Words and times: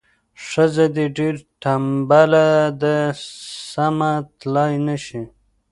ښځه 0.47 0.85
دې 0.95 1.05
ډیره 1.17 1.41
تنبله 1.61 2.47
ده 2.81 2.95
سمه 3.69 4.11
تلای 4.39 4.73
نه 4.87 4.95
شي. 5.05 5.21